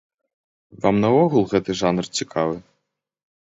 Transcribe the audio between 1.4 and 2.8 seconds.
гэты жанр цікавы?